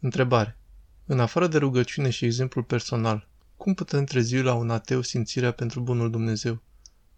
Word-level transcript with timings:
Întrebare. 0.00 0.58
În 1.06 1.20
afară 1.20 1.46
de 1.46 1.58
rugăciune 1.58 2.10
și 2.10 2.24
exemplul 2.24 2.64
personal, 2.64 3.28
cum 3.56 3.74
putem 3.74 4.04
trezi 4.04 4.36
la 4.36 4.54
un 4.54 4.70
ateu 4.70 5.00
simțirea 5.00 5.52
pentru 5.52 5.80
bunul 5.80 6.10
Dumnezeu? 6.10 6.62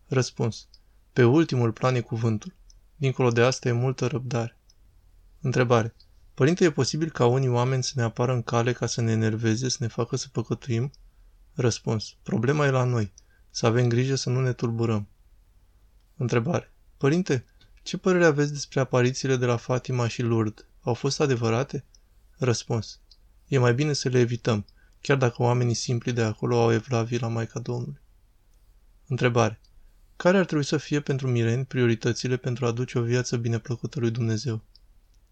Răspuns. 0.06 0.68
Pe 1.12 1.24
ultimul 1.24 1.72
plan 1.72 1.94
e 1.94 2.00
cuvântul. 2.00 2.54
Dincolo 2.96 3.30
de 3.30 3.42
asta 3.42 3.68
e 3.68 3.72
multă 3.72 4.06
răbdare. 4.06 4.58
Întrebare. 5.40 5.94
Părinte, 6.34 6.64
e 6.64 6.70
posibil 6.70 7.10
ca 7.10 7.26
unii 7.26 7.48
oameni 7.48 7.82
să 7.82 7.92
ne 7.94 8.02
apară 8.02 8.32
în 8.32 8.42
cale 8.42 8.72
ca 8.72 8.86
să 8.86 9.00
ne 9.00 9.10
enerveze, 9.10 9.68
să 9.68 9.76
ne 9.80 9.86
facă 9.86 10.16
să 10.16 10.28
păcătuim? 10.32 10.90
Răspuns. 11.54 12.16
Problema 12.22 12.66
e 12.66 12.70
la 12.70 12.84
noi. 12.84 13.12
Să 13.50 13.66
avem 13.66 13.88
grijă 13.88 14.14
să 14.14 14.30
nu 14.30 14.40
ne 14.40 14.52
tulburăm. 14.52 15.08
Întrebare. 16.16 16.72
Părinte, 16.96 17.44
ce 17.82 17.98
părere 17.98 18.24
aveți 18.24 18.52
despre 18.52 18.80
aparițiile 18.80 19.36
de 19.36 19.46
la 19.46 19.56
Fatima 19.56 20.08
și 20.08 20.22
Lourdes? 20.22 20.64
Au 20.80 20.94
fost 20.94 21.20
adevărate? 21.20 21.84
Răspuns. 22.42 23.00
E 23.48 23.58
mai 23.58 23.74
bine 23.74 23.92
să 23.92 24.08
le 24.08 24.18
evităm, 24.18 24.66
chiar 25.00 25.16
dacă 25.16 25.42
oamenii 25.42 25.74
simpli 25.74 26.12
de 26.12 26.22
acolo 26.22 26.60
au 26.60 26.72
evlavii 26.72 27.18
la 27.18 27.28
Maica 27.28 27.60
Domnului. 27.60 28.00
Întrebare. 29.06 29.60
Care 30.16 30.38
ar 30.38 30.44
trebui 30.44 30.64
să 30.64 30.76
fie 30.76 31.00
pentru 31.00 31.28
mireni 31.28 31.64
prioritățile 31.64 32.36
pentru 32.36 32.64
a 32.64 32.68
aduce 32.68 32.98
o 32.98 33.02
viață 33.02 33.36
bineplăcută 33.36 34.00
lui 34.00 34.10
Dumnezeu? 34.10 34.64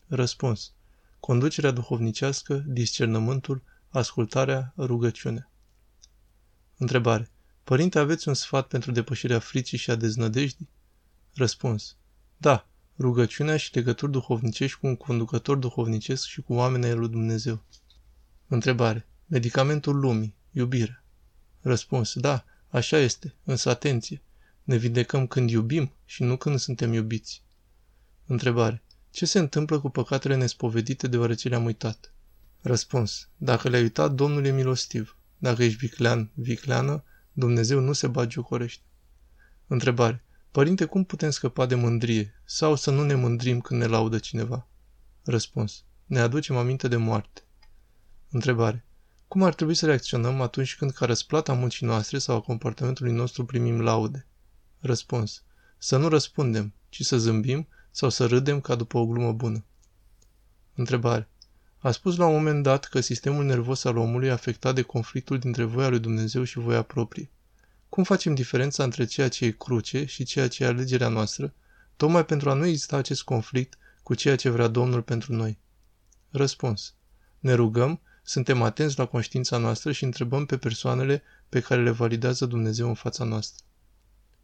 Răspuns. 0.06 0.72
Conducerea 1.20 1.70
duhovnicească, 1.70 2.64
discernământul, 2.66 3.62
ascultarea, 3.88 4.72
rugăciunea. 4.76 5.50
Întrebare. 6.76 7.30
Părinte, 7.64 7.98
aveți 7.98 8.28
un 8.28 8.34
sfat 8.34 8.66
pentru 8.66 8.90
depășirea 8.90 9.38
fricii 9.38 9.78
și 9.78 9.90
a 9.90 9.94
deznădejdii? 9.94 10.68
Răspuns. 11.34 11.96
Da, 12.36 12.67
rugăciunea 12.98 13.56
și 13.56 13.74
legături 13.74 14.12
duhovnicești 14.12 14.78
cu 14.78 14.86
un 14.86 14.96
conducător 14.96 15.56
duhovnicesc 15.56 16.26
și 16.26 16.40
cu 16.40 16.52
oamenii 16.52 16.92
lui 16.92 17.08
Dumnezeu. 17.08 17.62
Întrebare. 18.46 19.06
Medicamentul 19.26 19.98
lumii, 19.98 20.34
iubire. 20.50 21.02
Răspuns. 21.60 22.14
Da, 22.14 22.44
așa 22.68 22.98
este, 22.98 23.34
însă 23.44 23.70
atenție. 23.70 24.22
Ne 24.62 24.76
vindecăm 24.76 25.26
când 25.26 25.50
iubim 25.50 25.92
și 26.04 26.22
nu 26.22 26.36
când 26.36 26.58
suntem 26.58 26.92
iubiți. 26.92 27.42
Întrebare. 28.26 28.82
Ce 29.10 29.26
se 29.26 29.38
întâmplă 29.38 29.80
cu 29.80 29.88
păcatele 29.88 30.36
nespovedite 30.36 31.06
deoarece 31.06 31.48
le-am 31.48 31.64
uitat? 31.64 32.12
Răspuns. 32.60 33.28
Dacă 33.36 33.68
le-ai 33.68 33.82
uitat, 33.82 34.12
Domnul 34.12 34.44
e 34.44 34.50
milostiv. 34.50 35.16
Dacă 35.38 35.64
ești 35.64 35.78
viclean, 35.78 36.30
vicleană, 36.34 37.04
Dumnezeu 37.32 37.80
nu 37.80 37.92
se 37.92 38.06
bagiocorește. 38.06 38.82
Întrebare. 39.66 40.24
Părinte, 40.58 40.84
cum 40.84 41.04
putem 41.04 41.30
scăpa 41.30 41.66
de 41.66 41.74
mândrie 41.74 42.40
sau 42.44 42.74
să 42.74 42.90
nu 42.90 43.04
ne 43.04 43.14
mândrim 43.14 43.60
când 43.60 43.80
ne 43.80 43.86
laudă 43.86 44.18
cineva? 44.18 44.68
Răspuns. 45.24 45.84
Ne 46.06 46.20
aducem 46.20 46.56
aminte 46.56 46.88
de 46.88 46.96
moarte. 46.96 47.42
Întrebare. 48.30 48.84
Cum 49.28 49.42
ar 49.42 49.54
trebui 49.54 49.74
să 49.74 49.86
reacționăm 49.86 50.40
atunci 50.40 50.76
când 50.76 50.90
ca 50.90 51.06
răsplata 51.06 51.52
muncii 51.52 51.86
noastre 51.86 52.18
sau 52.18 52.36
a 52.36 52.40
comportamentului 52.40 53.12
nostru 53.12 53.44
primim 53.44 53.80
laude? 53.80 54.26
Răspuns. 54.78 55.42
Să 55.78 55.96
nu 55.96 56.08
răspundem, 56.08 56.74
ci 56.88 57.02
să 57.02 57.18
zâmbim 57.18 57.68
sau 57.90 58.08
să 58.08 58.26
râdem 58.26 58.60
ca 58.60 58.74
după 58.74 58.98
o 58.98 59.06
glumă 59.06 59.32
bună. 59.32 59.64
Întrebare. 60.74 61.28
A 61.78 61.90
spus 61.90 62.16
la 62.16 62.26
un 62.26 62.34
moment 62.34 62.62
dat 62.62 62.84
că 62.84 63.00
sistemul 63.00 63.44
nervos 63.44 63.84
al 63.84 63.96
omului 63.96 64.28
e 64.28 64.32
afectat 64.32 64.74
de 64.74 64.82
conflictul 64.82 65.38
dintre 65.38 65.64
voia 65.64 65.88
lui 65.88 65.98
Dumnezeu 65.98 66.44
și 66.44 66.58
voia 66.58 66.82
proprie. 66.82 67.30
Cum 67.88 68.04
facem 68.04 68.34
diferența 68.34 68.84
între 68.84 69.04
ceea 69.04 69.28
ce 69.28 69.44
e 69.44 69.50
cruce 69.50 70.04
și 70.04 70.24
ceea 70.24 70.48
ce 70.48 70.64
e 70.64 70.66
alegerea 70.66 71.08
noastră, 71.08 71.54
tocmai 71.96 72.24
pentru 72.24 72.50
a 72.50 72.54
nu 72.54 72.66
exista 72.66 72.96
acest 72.96 73.22
conflict 73.22 73.78
cu 74.02 74.14
ceea 74.14 74.36
ce 74.36 74.48
vrea 74.48 74.66
Domnul 74.66 75.02
pentru 75.02 75.34
noi? 75.34 75.58
Răspuns. 76.30 76.94
Ne 77.38 77.52
rugăm, 77.52 78.00
suntem 78.22 78.62
atenți 78.62 78.98
la 78.98 79.06
conștiința 79.06 79.56
noastră 79.56 79.92
și 79.92 80.04
întrebăm 80.04 80.46
pe 80.46 80.56
persoanele 80.58 81.22
pe 81.48 81.60
care 81.60 81.82
le 81.82 81.90
validează 81.90 82.46
Dumnezeu 82.46 82.88
în 82.88 82.94
fața 82.94 83.24
noastră. 83.24 83.64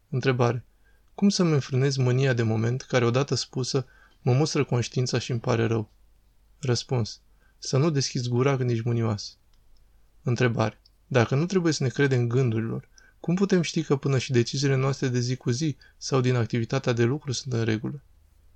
Întrebare. 0.09 0.65
Cum 1.15 1.29
să-mi 1.29 1.51
înfrânez 1.51 1.95
mânia 1.95 2.33
de 2.33 2.43
moment 2.43 2.81
care, 2.81 3.05
odată 3.05 3.35
spusă, 3.35 3.85
mă 4.21 4.33
mustră 4.33 4.63
conștiința 4.63 5.19
și 5.19 5.31
îmi 5.31 5.39
pare 5.39 5.65
rău? 5.65 5.91
Răspuns. 6.59 7.21
Să 7.57 7.77
nu 7.77 7.89
deschizi 7.89 8.29
gura 8.29 8.57
când 8.57 8.69
ești 8.69 8.87
mânioasă. 8.87 9.31
Întrebare. 10.23 10.81
Dacă 11.07 11.35
nu 11.35 11.45
trebuie 11.45 11.73
să 11.73 11.83
ne 11.83 11.89
credem 11.89 12.27
gândurilor, 12.27 12.89
cum 13.25 13.35
putem 13.35 13.61
ști 13.61 13.83
că 13.83 13.95
până 13.95 14.17
și 14.17 14.31
deciziile 14.31 14.75
noastre 14.75 15.07
de 15.07 15.19
zi 15.19 15.35
cu 15.35 15.49
zi 15.49 15.77
sau 15.97 16.21
din 16.21 16.35
activitatea 16.35 16.93
de 16.93 17.03
lucru 17.03 17.31
sunt 17.31 17.53
în 17.53 17.63
regulă? 17.63 18.03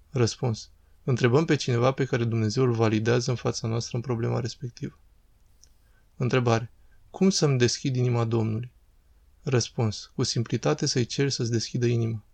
Răspuns. 0.09 0.69
Întrebăm 1.03 1.45
pe 1.45 1.55
cineva 1.55 1.91
pe 1.91 2.05
care 2.05 2.23
Dumnezeu 2.23 2.63
îl 2.63 2.71
validează 2.71 3.29
în 3.29 3.35
fața 3.35 3.67
noastră 3.67 3.95
în 3.95 4.03
problema 4.03 4.39
respectivă. 4.39 4.99
Întrebare. 6.15 6.71
Cum 7.09 7.29
să-mi 7.29 7.57
deschid 7.57 7.95
inima 7.95 8.25
Domnului? 8.25 8.71
Răspuns. 9.41 10.11
Cu 10.15 10.23
simplitate 10.23 10.85
să-i 10.85 11.05
ceri 11.05 11.31
să-ți 11.31 11.51
deschidă 11.51 11.85
inima. 11.85 12.25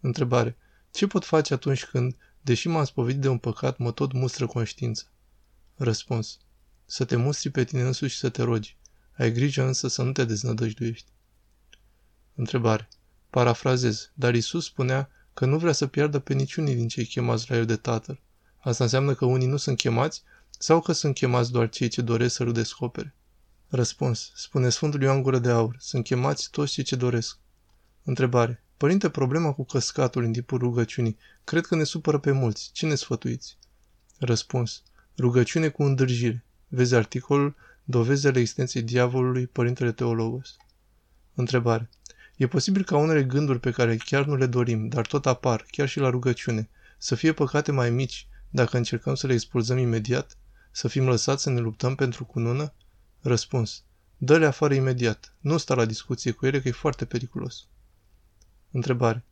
Întrebare. 0.00 0.56
Ce 0.90 1.06
pot 1.06 1.24
face 1.24 1.54
atunci 1.54 1.84
când, 1.84 2.16
deși 2.40 2.68
m-am 2.68 2.84
spovedit 2.84 3.20
de 3.20 3.28
un 3.28 3.38
păcat, 3.38 3.78
mă 3.78 3.92
tot 3.92 4.12
mustră 4.12 4.46
conștiința? 4.46 5.04
Răspuns. 5.74 6.38
Să 6.84 7.04
te 7.04 7.16
mustri 7.16 7.50
pe 7.50 7.64
tine 7.64 7.82
însuși 7.82 8.14
și 8.14 8.18
să 8.18 8.28
te 8.28 8.42
rogi. 8.42 8.76
Ai 9.12 9.32
grijă 9.32 9.62
însă 9.62 9.88
să 9.88 10.02
nu 10.02 10.12
te 10.12 10.24
deznădăjduiești. 10.24 11.10
Întrebare. 12.38 12.88
Parafrazez, 13.30 14.10
dar 14.14 14.34
Isus 14.34 14.64
spunea 14.64 15.10
că 15.34 15.46
nu 15.46 15.58
vrea 15.58 15.72
să 15.72 15.86
piardă 15.86 16.18
pe 16.18 16.34
niciunii 16.34 16.74
din 16.74 16.88
cei 16.88 17.04
chemați 17.04 17.50
la 17.50 17.56
el 17.56 17.66
de 17.66 17.76
Tatăl. 17.76 18.20
Asta 18.58 18.84
înseamnă 18.84 19.14
că 19.14 19.24
unii 19.24 19.46
nu 19.46 19.56
sunt 19.56 19.76
chemați 19.76 20.22
sau 20.58 20.80
că 20.80 20.92
sunt 20.92 21.14
chemați 21.14 21.52
doar 21.52 21.68
cei 21.68 21.88
ce 21.88 22.00
doresc 22.00 22.34
să-L 22.34 22.52
descopere? 22.52 23.14
Răspuns. 23.68 24.32
Spune 24.34 24.68
Sfântul 24.68 25.02
Ioan 25.02 25.22
Gură 25.22 25.38
de 25.38 25.50
Aur. 25.50 25.76
Sunt 25.78 26.04
chemați 26.04 26.50
toți 26.50 26.72
cei 26.72 26.84
ce 26.84 26.96
doresc. 26.96 27.38
Întrebare. 28.04 28.62
Părinte, 28.76 29.08
problema 29.08 29.52
cu 29.52 29.64
căscatul 29.64 30.24
în 30.24 30.32
timpul 30.32 30.58
rugăciunii, 30.58 31.16
cred 31.44 31.66
că 31.66 31.74
ne 31.74 31.84
supără 31.84 32.18
pe 32.18 32.30
mulți. 32.30 32.70
Ce 32.72 32.86
ne 32.86 32.94
sfătuiți? 32.94 33.58
Răspuns. 34.18 34.82
Rugăciune 35.18 35.68
cu 35.68 35.82
îndârjire. 35.82 36.44
Vezi 36.68 36.94
articolul 36.94 37.54
Dovezele 37.84 38.38
existenței 38.38 38.82
diavolului, 38.82 39.46
Părintele 39.46 39.92
Teologos. 39.92 40.56
Întrebare. 41.34 41.88
E 42.38 42.46
posibil 42.46 42.84
ca 42.84 42.96
unele 42.96 43.24
gânduri 43.24 43.60
pe 43.60 43.70
care 43.70 43.96
chiar 43.96 44.24
nu 44.24 44.36
le 44.36 44.46
dorim, 44.46 44.88
dar 44.88 45.06
tot 45.06 45.26
apar, 45.26 45.66
chiar 45.70 45.88
și 45.88 45.98
la 45.98 46.10
rugăciune, 46.10 46.68
să 46.98 47.14
fie 47.14 47.32
păcate 47.32 47.72
mai 47.72 47.90
mici 47.90 48.28
dacă 48.50 48.76
încercăm 48.76 49.14
să 49.14 49.26
le 49.26 49.32
expulzăm 49.32 49.78
imediat? 49.78 50.36
Să 50.70 50.88
fim 50.88 51.08
lăsați 51.08 51.42
să 51.42 51.50
ne 51.50 51.60
luptăm 51.60 51.94
pentru 51.94 52.24
cunună? 52.24 52.72
Răspuns. 53.20 53.82
Dă-le 54.16 54.46
afară 54.46 54.74
imediat. 54.74 55.34
Nu 55.40 55.56
sta 55.56 55.74
la 55.74 55.84
discuție 55.84 56.30
cu 56.30 56.46
ele 56.46 56.60
că 56.60 56.68
e 56.68 56.72
foarte 56.72 57.04
periculos. 57.04 57.66
Întrebare. 58.70 59.24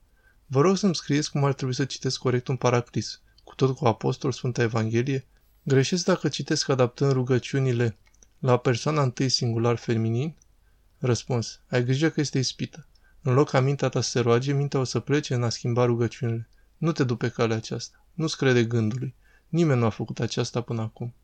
Vă 0.47 0.61
rog 0.61 0.77
să-mi 0.77 0.95
scrieți 0.95 1.31
cum 1.31 1.45
ar 1.45 1.55
trebui 1.55 1.75
să 1.75 1.85
citesc 1.85 2.19
corect 2.19 2.49
un 2.49 2.57
paraclis, 2.57 3.21
cu 3.45 3.55
tot 3.55 3.77
cu 3.77 3.87
apostol 3.87 4.33
Sfânta 4.33 4.63
Evanghelie? 4.63 5.27
Greșesc 5.63 6.05
dacă 6.05 6.29
citesc 6.29 6.69
adaptând 6.69 7.13
rugăciunile 7.13 7.97
la 8.39 8.57
persoana 8.57 9.03
întâi 9.03 9.29
singular 9.29 9.77
feminin? 9.77 10.37
Răspuns. 10.99 11.61
Ai 11.69 11.85
grijă 11.85 12.09
că 12.09 12.21
este 12.21 12.39
ispită. 12.39 12.87
În 13.27 13.35
loc 13.35 13.51
ca 13.51 13.61
mintea 13.61 13.89
ta 13.89 14.01
să 14.01 14.11
se 14.11 14.21
roage, 14.21 14.53
mintea 14.53 14.81
o 14.81 14.85
să 14.85 15.01
plece 15.01 15.35
în 15.35 15.43
a 15.43 15.49
schimba 15.49 15.85
rugăciunile. 15.85 16.49
Nu 16.77 16.93
te 16.93 17.05
du 17.05 17.17
pe 17.17 17.29
calea 17.29 17.57
aceasta. 17.57 18.07
Nu-ți 18.15 18.37
crede 18.37 18.65
gândului. 18.65 19.15
Nimeni 19.49 19.81
nu 19.81 19.87
a 19.87 19.89
făcut 19.89 20.21
aceasta 20.21 20.61
până 20.61 20.83
acum. 20.83 21.15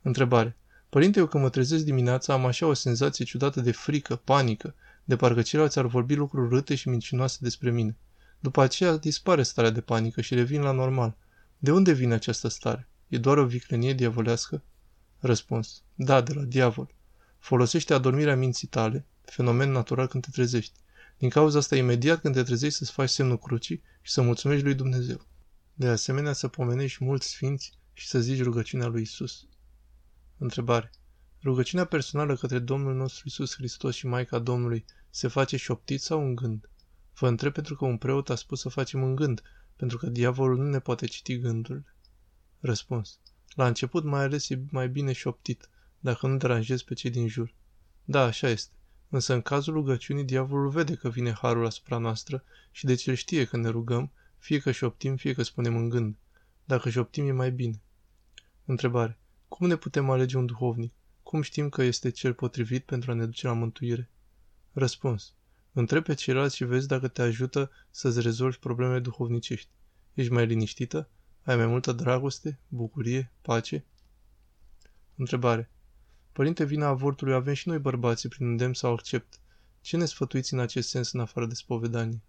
Întrebare. 0.00 0.56
Părinte, 0.88 1.18
eu 1.18 1.26
când 1.26 1.42
mă 1.42 1.48
trezesc 1.48 1.84
dimineața 1.84 2.32
am 2.32 2.46
așa 2.46 2.66
o 2.66 2.72
senzație 2.72 3.24
ciudată 3.24 3.60
de 3.60 3.72
frică, 3.72 4.16
panică, 4.16 4.74
de 5.04 5.16
parcă 5.16 5.42
ceilalți 5.42 5.78
ar 5.78 5.86
vorbi 5.86 6.14
lucruri 6.14 6.48
râte 6.48 6.74
și 6.74 6.88
mincinoase 6.88 7.38
despre 7.40 7.70
mine. 7.70 7.96
După 8.38 8.62
aceea 8.62 8.96
dispare 8.96 9.42
starea 9.42 9.70
de 9.70 9.80
panică 9.80 10.20
și 10.20 10.34
revin 10.34 10.62
la 10.62 10.72
normal. 10.72 11.16
De 11.58 11.72
unde 11.72 11.92
vine 11.92 12.14
această 12.14 12.48
stare? 12.48 12.88
E 13.08 13.18
doar 13.18 13.38
o 13.38 13.46
viclenie 13.46 13.92
diavolească? 13.92 14.62
Răspuns. 15.18 15.82
Da, 15.94 16.20
de 16.20 16.32
la 16.32 16.42
diavol. 16.42 16.94
Folosește 17.38 17.94
adormirea 17.94 18.36
minții 18.36 18.68
tale, 18.68 19.06
fenomen 19.24 19.70
natural 19.70 20.06
când 20.06 20.22
te 20.22 20.30
trezești. 20.30 20.80
Din 21.22 21.30
cauza 21.30 21.58
asta, 21.58 21.76
imediat 21.76 22.20
când 22.20 22.34
te 22.34 22.42
trezești 22.42 22.78
să-ți 22.78 22.92
faci 22.92 23.08
semnul 23.08 23.38
crucii 23.38 23.82
și 24.00 24.12
să 24.12 24.22
mulțumești 24.22 24.64
lui 24.64 24.74
Dumnezeu. 24.74 25.26
De 25.74 25.86
asemenea, 25.86 26.32
să 26.32 26.48
pomenești 26.48 27.04
mulți 27.04 27.28
sfinți 27.28 27.72
și 27.92 28.06
să 28.06 28.20
zici 28.20 28.42
rugăciunea 28.42 28.86
lui 28.86 29.02
Isus. 29.02 29.46
Întrebare. 30.38 30.90
Rugăciunea 31.42 31.84
personală 31.84 32.36
către 32.36 32.58
Domnul 32.58 32.94
nostru 32.94 33.22
Isus 33.26 33.54
Hristos 33.54 33.94
și 33.94 34.06
Maica 34.06 34.38
Domnului 34.38 34.84
se 35.10 35.28
face 35.28 35.56
șoptit 35.56 36.00
sau 36.00 36.24
în 36.24 36.34
gând? 36.34 36.70
Vă 37.18 37.28
întreb 37.28 37.52
pentru 37.52 37.76
că 37.76 37.84
un 37.84 37.98
preot 37.98 38.30
a 38.30 38.34
spus 38.34 38.60
să 38.60 38.68
facem 38.68 39.02
în 39.02 39.14
gând, 39.14 39.42
pentru 39.76 39.98
că 39.98 40.06
diavolul 40.06 40.56
nu 40.56 40.68
ne 40.68 40.78
poate 40.78 41.06
citi 41.06 41.38
gândurile. 41.38 41.94
Răspuns. 42.60 43.18
La 43.54 43.66
început 43.66 44.04
mai 44.04 44.22
ales 44.22 44.50
e 44.50 44.62
mai 44.70 44.88
bine 44.88 45.12
șoptit, 45.12 45.68
dacă 46.00 46.26
nu 46.26 46.36
deranjezi 46.36 46.84
pe 46.84 46.94
cei 46.94 47.10
din 47.10 47.28
jur. 47.28 47.54
Da, 48.04 48.22
așa 48.22 48.48
este. 48.48 48.72
Însă 49.12 49.32
în 49.34 49.42
cazul 49.42 49.72
rugăciunii, 49.72 50.24
diavolul 50.24 50.68
vede 50.68 50.94
că 50.94 51.08
vine 51.08 51.32
harul 51.32 51.66
asupra 51.66 51.98
noastră 51.98 52.44
și 52.70 52.84
deci 52.84 53.06
el 53.06 53.14
știe 53.14 53.44
că 53.44 53.56
ne 53.56 53.68
rugăm, 53.68 54.10
fie 54.38 54.58
că 54.58 54.70
șoptim, 54.70 55.16
fie 55.16 55.32
că 55.32 55.42
spunem 55.42 55.76
în 55.76 55.88
gând. 55.88 56.16
Dacă 56.64 56.90
șoptim 56.90 57.28
e 57.28 57.32
mai 57.32 57.50
bine. 57.50 57.80
Întrebare. 58.64 59.18
Cum 59.48 59.66
ne 59.66 59.76
putem 59.76 60.10
alege 60.10 60.36
un 60.36 60.46
duhovnic? 60.46 60.92
Cum 61.22 61.42
știm 61.42 61.68
că 61.68 61.82
este 61.82 62.10
cel 62.10 62.34
potrivit 62.34 62.84
pentru 62.84 63.10
a 63.10 63.14
ne 63.14 63.24
duce 63.24 63.46
la 63.46 63.52
mântuire? 63.52 64.10
Răspuns. 64.72 65.34
Întreb 65.72 66.04
pe 66.04 66.14
ceilalți 66.14 66.56
și 66.56 66.64
vezi 66.64 66.86
dacă 66.86 67.08
te 67.08 67.22
ajută 67.22 67.70
să-ți 67.90 68.20
rezolvi 68.20 68.58
problemele 68.58 69.00
duhovnicești. 69.00 69.68
Ești 70.14 70.32
mai 70.32 70.46
liniștită? 70.46 71.08
Ai 71.42 71.56
mai 71.56 71.66
multă 71.66 71.92
dragoste, 71.92 72.58
bucurie, 72.68 73.32
pace? 73.42 73.84
Întrebare. 75.16 75.70
Părinte, 76.32 76.64
vina 76.64 76.86
avortului 76.86 77.34
avem 77.34 77.54
și 77.54 77.68
noi 77.68 77.78
bărbații 77.78 78.28
prin 78.28 78.46
îndemn 78.46 78.74
sau 78.74 78.92
accept. 78.92 79.40
Ce 79.80 79.96
ne 79.96 80.04
sfătuiți 80.04 80.52
în 80.52 80.58
acest 80.58 80.88
sens 80.88 81.12
în 81.12 81.20
afară 81.20 81.46
de 81.46 81.54
spovedanie? 81.54 82.22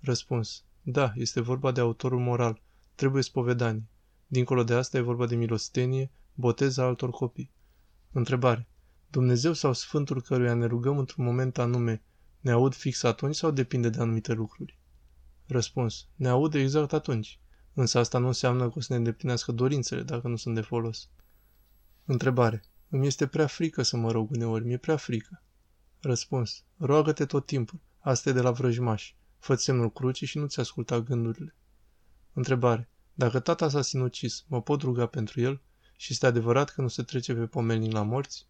Răspuns. 0.00 0.64
Da, 0.82 1.12
este 1.14 1.40
vorba 1.40 1.72
de 1.72 1.80
autorul 1.80 2.20
moral. 2.20 2.62
Trebuie 2.94 3.22
spovedanie. 3.22 3.84
Dincolo 4.26 4.64
de 4.64 4.74
asta 4.74 4.96
e 4.96 5.00
vorba 5.00 5.26
de 5.26 5.36
milostenie, 5.36 6.10
botez 6.34 6.76
altor 6.76 7.10
copii. 7.10 7.50
Întrebare. 8.12 8.68
Dumnezeu 9.10 9.52
sau 9.52 9.72
Sfântul 9.72 10.22
căruia 10.22 10.54
ne 10.54 10.66
rugăm 10.66 10.98
într-un 10.98 11.24
moment 11.24 11.58
anume, 11.58 12.02
ne 12.40 12.50
aud 12.50 12.74
fix 12.74 13.02
atunci 13.02 13.34
sau 13.34 13.50
depinde 13.50 13.88
de 13.88 14.00
anumite 14.00 14.32
lucruri? 14.32 14.78
Răspuns. 15.46 16.06
Ne 16.14 16.28
aude 16.28 16.58
exact 16.58 16.92
atunci. 16.92 17.40
Însă 17.74 17.98
asta 17.98 18.18
nu 18.18 18.26
înseamnă 18.26 18.68
că 18.68 18.74
o 18.76 18.80
să 18.80 18.92
ne 18.92 18.98
îndeplinească 18.98 19.52
dorințele 19.52 20.02
dacă 20.02 20.28
nu 20.28 20.36
sunt 20.36 20.54
de 20.54 20.60
folos. 20.60 21.08
Întrebare. 22.04 22.62
Îmi 22.88 23.06
este 23.06 23.26
prea 23.26 23.46
frică 23.46 23.82
să 23.82 23.96
mă 23.96 24.10
rog 24.10 24.30
uneori, 24.30 24.64
mi-e 24.64 24.76
prea 24.76 24.96
frică. 24.96 25.42
Răspuns. 26.00 26.64
Roagă-te 26.76 27.26
tot 27.26 27.46
timpul. 27.46 27.80
Asta 27.98 28.28
e 28.28 28.32
de 28.32 28.40
la 28.40 28.50
vrăjmași. 28.50 29.16
fă 29.38 29.54
semnul 29.54 29.92
crucii 29.92 30.26
și 30.26 30.38
nu-ți 30.38 30.60
asculta 30.60 31.00
gândurile. 31.00 31.54
Întrebare. 32.32 32.88
Dacă 33.14 33.40
tata 33.40 33.68
s-a 33.68 33.82
sinucis, 33.82 34.44
mă 34.48 34.62
pot 34.62 34.82
ruga 34.82 35.06
pentru 35.06 35.40
el? 35.40 35.60
Și 35.96 36.12
este 36.12 36.26
adevărat 36.26 36.70
că 36.70 36.80
nu 36.80 36.88
se 36.88 37.02
trece 37.02 37.34
pe 37.34 37.46
pomelnic 37.46 37.92
la 37.92 38.02
morți? 38.02 38.46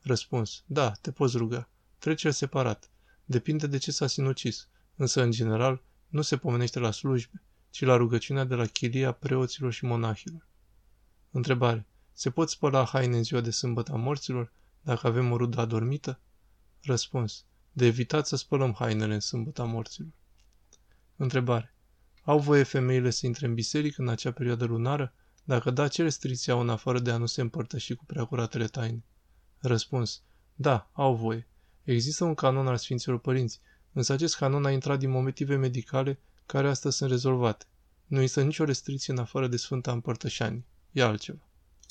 Răspuns. 0.00 0.62
Da, 0.66 0.90
te 0.90 1.12
poți 1.12 1.36
ruga. 1.36 1.68
Trece 1.98 2.30
separat. 2.30 2.90
Depinde 3.24 3.66
de 3.66 3.78
ce 3.78 3.92
s-a 3.92 4.06
sinucis. 4.06 4.68
Însă, 4.96 5.22
în 5.22 5.30
general, 5.30 5.82
nu 6.08 6.22
se 6.22 6.36
pomenește 6.36 6.78
la 6.78 6.90
slujbe, 6.90 7.42
ci 7.70 7.84
la 7.84 7.96
rugăciunea 7.96 8.44
de 8.44 8.54
la 8.54 8.66
chilia 8.66 9.12
preoților 9.12 9.72
și 9.72 9.84
monahilor. 9.84 10.46
Întrebare. 11.30 11.86
Se 12.20 12.30
pot 12.30 12.50
spăla 12.50 12.84
haine 12.84 13.16
în 13.16 13.22
ziua 13.22 13.40
de 13.40 13.50
sâmbătă 13.50 13.92
a 13.92 13.96
morților 13.96 14.52
dacă 14.80 15.06
avem 15.06 15.32
o 15.32 15.36
rudă 15.36 15.60
adormită? 15.60 16.20
Răspuns. 16.82 17.44
De 17.72 17.86
evitat 17.86 18.26
să 18.26 18.36
spălăm 18.36 18.74
hainele 18.78 19.14
în 19.14 19.20
sâmbătă 19.20 19.62
a 19.62 19.64
morților. 19.64 20.10
Întrebare. 21.16 21.74
Au 22.22 22.38
voie 22.38 22.62
femeile 22.62 23.10
să 23.10 23.26
intre 23.26 23.46
în 23.46 23.54
biserică 23.54 24.02
în 24.02 24.08
acea 24.08 24.32
perioadă 24.32 24.64
lunară? 24.64 25.14
Dacă 25.44 25.70
da, 25.70 25.88
ce 25.88 26.02
restricții 26.02 26.52
au 26.52 26.60
în 26.60 26.68
afară 26.68 26.98
de 26.98 27.10
a 27.10 27.16
nu 27.16 27.26
se 27.26 27.40
împărtăși 27.40 27.94
cu 27.94 28.04
preacuratele 28.04 28.66
taine? 28.66 29.04
Răspuns. 29.58 30.22
Da, 30.54 30.90
au 30.92 31.14
voie. 31.14 31.48
Există 31.82 32.24
un 32.24 32.34
canon 32.34 32.66
al 32.66 32.76
Sfinților 32.76 33.18
Părinți, 33.18 33.60
însă 33.92 34.12
acest 34.12 34.36
canon 34.36 34.64
a 34.64 34.70
intrat 34.70 34.98
din 34.98 35.10
motive 35.10 35.56
medicale 35.56 36.18
care 36.46 36.68
astăzi 36.68 36.96
sunt 36.96 37.10
rezolvate. 37.10 37.64
Nu 38.06 38.20
există 38.20 38.42
nicio 38.42 38.64
restricție 38.64 39.12
în 39.12 39.18
afară 39.18 39.46
de 39.46 39.56
Sfânta 39.56 39.92
Împărtășanie. 39.92 40.64
E 40.92 41.02
altceva. 41.02 41.49